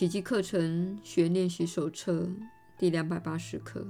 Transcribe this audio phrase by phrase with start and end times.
[0.00, 2.26] 奇迹课程学练习手册
[2.78, 3.86] 第两百八十课。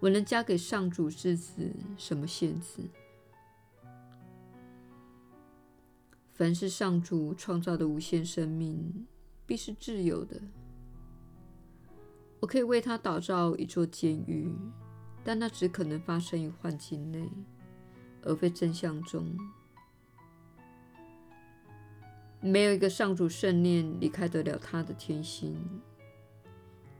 [0.00, 2.82] 我能加给上主之子什么限制？
[6.32, 9.06] 凡是上主创造的无限生命，
[9.46, 10.40] 必是自由的。
[12.40, 14.52] 我可以为他打造一座监狱，
[15.22, 17.30] 但那只可能发生于幻境内，
[18.22, 19.38] 而非真相中。
[22.44, 25.56] 没有一个上主圣念离开得了他的天心，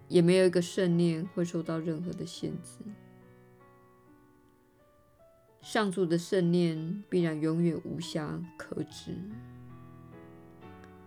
[0.07, 2.79] 也没有一个圣念会受到任何的限制。
[5.61, 9.17] 上主的圣念必然永远无暇可指。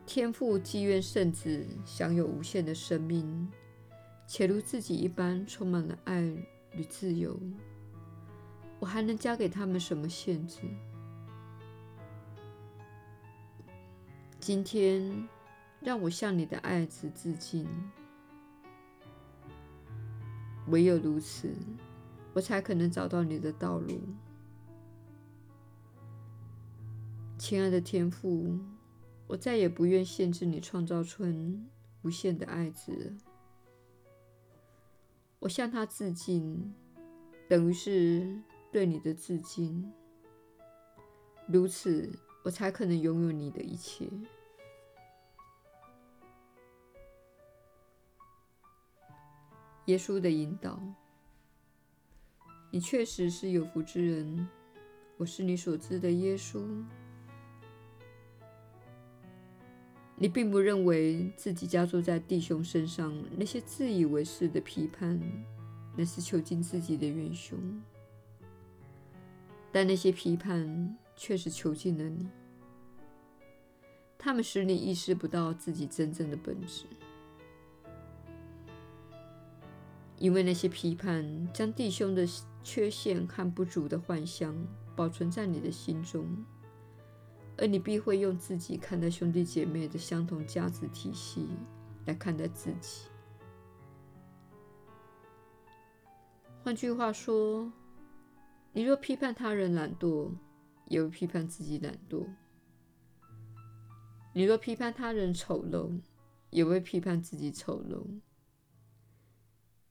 [0.06, 3.50] 天父既愿圣子享有无限的生命，
[4.28, 6.22] 且如自己一般充满了爱
[6.74, 7.40] 与自由，
[8.80, 10.60] 我还能加给他们什么限制？
[14.46, 15.28] 今天，
[15.80, 17.68] 让我向你的爱子致敬。
[20.68, 21.52] 唯有如此，
[22.32, 24.00] 我才可能找到你的道路。
[27.40, 28.60] 亲爱的天父，
[29.26, 31.24] 我再也不愿限制你创造出
[32.04, 33.18] 无限的爱子。
[35.40, 36.72] 我向他致敬，
[37.50, 38.40] 等于是
[38.72, 39.92] 对你的致敬。
[41.48, 42.08] 如此，
[42.44, 44.08] 我才可能拥有你的一切。
[49.86, 50.82] 耶稣的引导，
[52.72, 54.48] 你确实是有福之人。
[55.18, 56.66] 我是你所知的耶稣。
[60.18, 65.22] 你并不认为自己加诸在弟兄身上那些自以为是的批判，
[65.96, 67.60] 那是囚禁自己的元凶。
[69.72, 72.28] 但那些批判确实囚禁了你，
[74.18, 76.86] 他们使你意识不到自己真正的本质。
[80.18, 82.26] 因为那些批判将弟兄的
[82.64, 84.56] 缺陷和不足的幻象
[84.96, 86.26] 保存在你的心中，
[87.58, 91.48] 而你必会用自己看待兄弟姐妹的相同价值体系
[92.06, 93.08] 来看待自己。
[96.64, 97.72] 换句话说，
[98.74, 100.32] 你若批判他人懒惰，
[100.88, 102.26] 也会批判自己懒惰；
[104.34, 106.00] 你若批判他人丑陋，
[106.50, 108.04] 也会批判自己丑陋。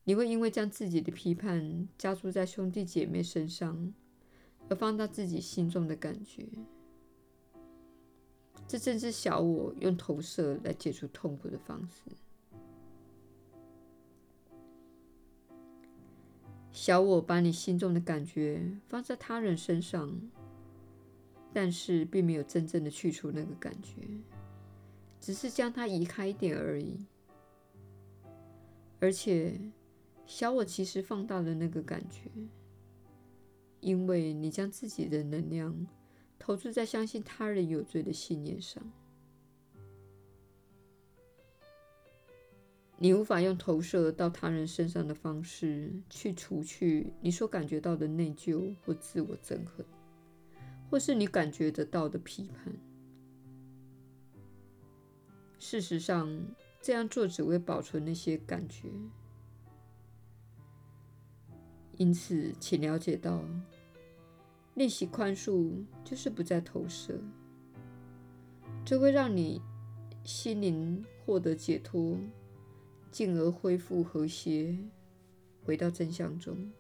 [0.06, 3.94] 你会因为将自己的批判加注在兄弟姐妹身上，
[4.68, 6.46] 而放大自己心中的感觉。
[8.68, 12.02] 这正是小我用投射来解除痛苦的方式。
[16.70, 20.20] 小我把你心中的感觉放在他人身上，
[21.52, 24.02] 但是并没有真正的去除那个感觉，
[25.18, 27.06] 只是将它移开一点而已，
[29.00, 29.58] 而且。
[30.26, 32.30] 小我其实放大了那个感觉，
[33.80, 35.86] 因为你将自己的能量
[36.38, 38.82] 投注在相信他人有罪的信念上。
[42.96, 49.84] 你无法用投射到他人身上的方式去除去你所感觉到的内疚或自我憎恨，
[50.88, 52.72] 或是你感觉得到的批判。
[55.58, 56.40] 事实上，
[56.80, 58.88] 这样做只会保存那些感觉。
[61.96, 63.44] 因此，请了解到，
[64.74, 67.20] 练习宽恕就是不再投射，
[68.84, 69.60] 这会让你
[70.24, 72.18] 心灵获得解脱，
[73.10, 74.76] 进而恢复和谐，
[75.64, 76.72] 回到真相中。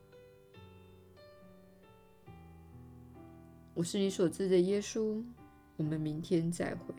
[3.74, 5.22] 我是你所知的耶稣，
[5.76, 6.94] 我们明天再会。